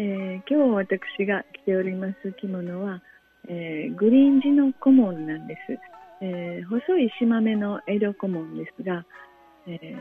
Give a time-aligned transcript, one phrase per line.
[0.00, 3.02] ー、今日私が着ております着物は、
[3.48, 5.76] えー、グリーン地の顧問なんです、
[6.24, 9.04] えー、細い島目の江戸顧問ですが、
[9.66, 9.96] え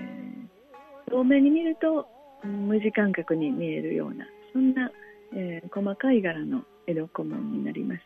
[1.09, 2.05] 遠目に見ると
[2.45, 4.91] 無地感覚に見えるようなそんな、
[5.35, 8.01] え細かい柄の江戸顧問になります、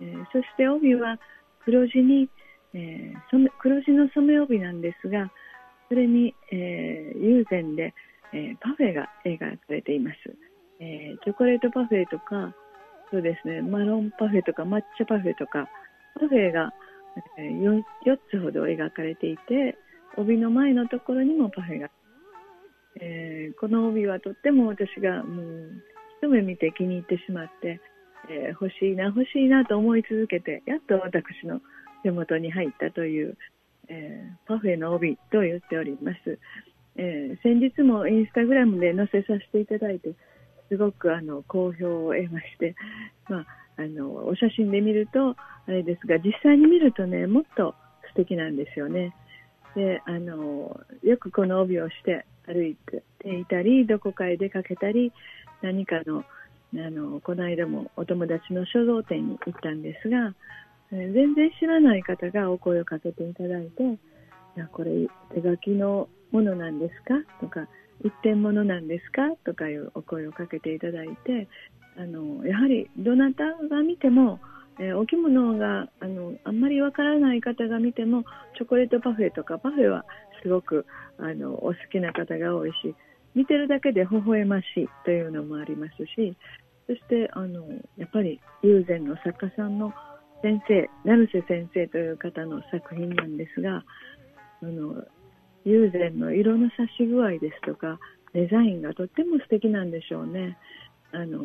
[0.00, 1.20] えそして帯は
[1.64, 2.28] 黒地に、
[2.74, 5.30] えー、黒地の染め帯なんですが
[5.88, 7.94] それに、えー、友禅で、
[8.32, 10.16] え、パフェが描かれています、
[10.82, 12.54] えチョコレートパフェとか
[13.10, 15.68] そうですねマロンパフェとか抹茶パフェとか
[16.18, 16.72] パフェが、
[17.38, 19.78] え 4, 4つほど描かれていて
[20.16, 21.88] 帯の前のところにもパフェが、
[23.00, 25.70] えこの帯はとっても私がもう
[26.20, 27.80] 一目見て気に入ってしまって
[28.28, 31.60] え、欲しいな欲しいなと思い続けてやっと私の
[32.02, 33.36] 手元に入ったという、
[33.88, 36.38] え、パフェの帯と言っております、
[36.96, 40.14] え、先日もインスタグラムで載せさせていただいて
[40.72, 42.74] すごくあの好評を得まして、
[43.28, 47.74] まあ、あのお写真で見るとあれですが実際に見るとねもっと
[48.08, 49.14] 素敵なんですよね
[49.74, 53.02] であのよくこの帯をして歩いて
[53.38, 55.12] いたりどこかへ出かけたり
[55.60, 56.24] 何かの
[56.74, 60.34] あのこの間もお友達の書道展に行ったんですが、
[60.90, 63.98] 全然知らない方がお声をかけていただいて「い
[64.56, 67.68] やこれ手書きのものなんですか?」とか
[68.02, 71.48] 「一点物なんですか?」とかいうお声をかけていただいて
[71.96, 74.40] あのやはりどなたが見ても、
[74.78, 78.24] えー、お着物があのあんまりわからない方が見ても
[78.56, 80.04] チョコレートパフェとかパフェは
[80.42, 80.86] すごく
[81.18, 82.94] あのお好きな方が多いし
[83.34, 86.36] 見てるだけで微笑ましいというのもありますし
[86.86, 87.64] そしてあの
[87.96, 89.92] やっぱり友禅の作家さんの
[90.42, 93.84] 先生成瀬先生という方の作品なんですが
[94.62, 95.04] あの
[95.64, 97.98] 友禅の色の差し具合ですとか
[98.32, 100.56] デザインがとっても素敵なんでしょうね。
[101.12, 101.44] あの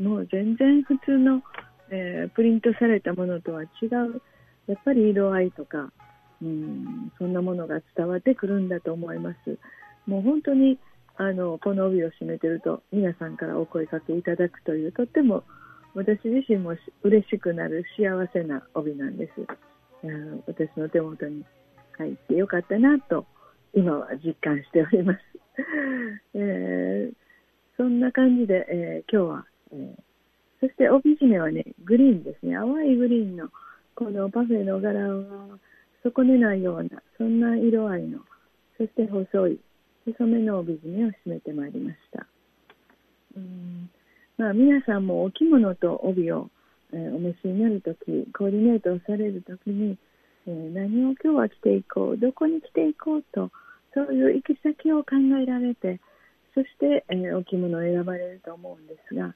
[0.00, 1.42] もう全然普通の、
[1.90, 4.22] えー、プリントされたものとは違う
[4.68, 5.90] やっぱり色合いとか
[6.40, 9.58] うんそんなものが伝わってくるんだと思います。
[10.06, 10.78] もう本当に
[11.16, 15.42] あのこの帯を締めてると皆さんからお声かけいただくというとっても
[15.94, 19.32] 私自身も嬉しくなる幸せな帯なんです。
[20.46, 21.44] 私の手元に
[21.98, 23.26] 入ってよかったなと
[23.74, 25.20] 今は実感しております、
[26.34, 27.14] えー、
[27.76, 30.02] そんな感じで、えー、今日は、えー、
[30.60, 33.50] そして帯締めはねグリーンですね淡いグリーンの
[33.94, 35.58] このパフェの柄を
[36.02, 38.20] 損ねないようなそんな色合いの
[38.76, 39.60] そして細い
[40.06, 42.26] 細めの帯締めを締めてまいりました。
[43.36, 43.90] うん
[44.38, 46.48] まあ、皆さんもお着物と帯を、
[46.92, 49.98] えー、お召しになるとき、コーディネートをされるときに、
[50.48, 53.50] えー、何を今日は着ていこう、どこに着ていこうと、
[53.92, 56.00] そういう行き先を考えられて、
[56.54, 59.34] そして、えー、お着物を選ばれると思うんですが、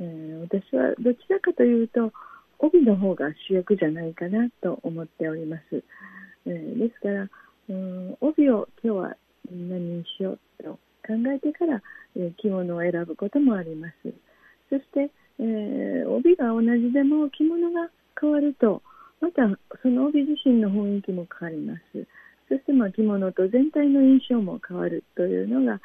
[0.00, 2.12] え私はどちらかというと、
[2.58, 5.82] 帯の方が主役じゃないかなと思っております。
[6.46, 7.28] えですから、
[7.68, 9.16] うん、帯を今日は
[9.50, 10.72] 何にしようと
[11.06, 11.82] 考えてから、
[12.16, 13.94] え着物を選ぶこともあります。
[14.70, 17.90] そして、えー、帯が同じでも着物が
[18.20, 18.82] 変わると
[19.20, 19.42] また
[19.82, 22.06] その帯自身の雰囲気も変わります。
[22.48, 25.80] そしてまあ着物と全体の印象も変わるというのが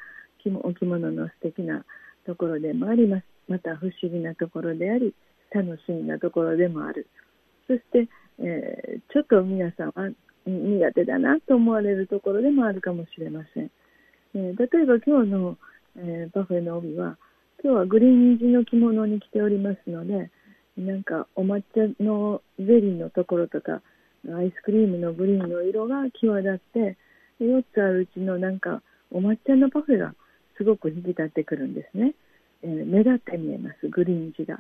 [0.64, 1.86] お着物の素敵な
[2.26, 3.24] ところでもあります。
[3.48, 5.14] また不思議なところであり
[5.52, 7.08] 楽しみなところでもある。
[7.68, 8.08] そして、
[8.40, 10.10] えー、ちょっと皆さんは
[10.46, 13.72] 苦手だなと思われるところでもあるかもしれません。
[14.36, 15.58] えー、例えば今日の、
[15.98, 17.18] えー、パフェの帯は
[17.64, 20.30] 今日はグリーン地の着物に着ておりますので
[20.78, 23.82] なんかお抹茶のゼリーのところとか
[24.32, 26.98] アイスクリームのグリーンの色が際立って
[27.42, 28.82] 4つあるうちのなんか
[29.12, 30.16] お抹茶のパフェが
[30.58, 32.14] すごく引き立ってくるんですね、
[32.64, 34.60] えー、目立って見えますグリーン地が。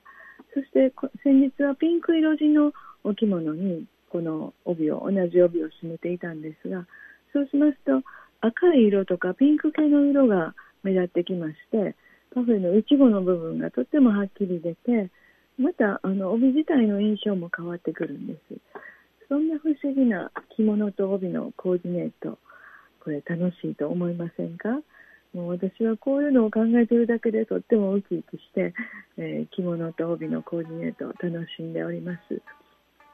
[0.54, 0.94] そして
[1.24, 2.74] 先日はピンク色地の
[3.04, 6.86] お着物にこの帯を同じ帯を締めていたんですが
[7.34, 8.06] そうしますと
[8.42, 11.96] 赤い色とかピンク系の色が目立ってきまして
[12.36, 15.10] パフェのいちごの部分がとってもはっきり出て
[15.58, 18.40] またあの帯自体の印象も変わってくるんです
[19.30, 22.38] そんな不思議な着物と帯のコーディネート
[23.04, 24.70] これ楽しいと思いませんか、
[25.34, 28.74] もう私はこういうのを考えているだけでとってもウキウキして、
[29.18, 32.42] えー、着物と帯のコーディネートを楽しんでおります。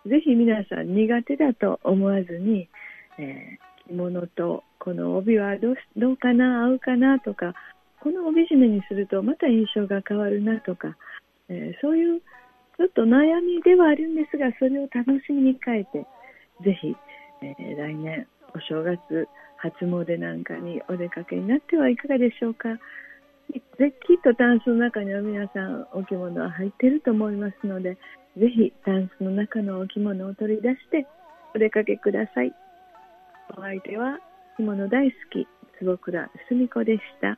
[0.08, 2.70] ぜひ皆さん苦手だと思わずに、
[3.18, 7.54] えー、着物とこの帯はどうどうかな合うかなとか
[8.00, 10.98] この帯締めにするとまた印象が変わるなとか、
[11.50, 12.22] えー、そういう
[12.78, 16.06] ちょっと悩みではあるんですがそれを楽しみに変えて
[16.64, 16.96] ぜひ、
[17.42, 22.70] えー、来年お正月初詣なんかにお出かけになってはいかがでしょうか？
[23.78, 27.96] ぜきっとタンスの中には皆さんお着物は入っていると思いますので、
[28.38, 31.08] ぜひタンスの中のお着物を取り出して
[31.56, 32.54] お出かけください。
[33.58, 34.20] お相手は
[34.56, 35.48] 着物大好き
[35.80, 37.38] 坪倉澄子でした。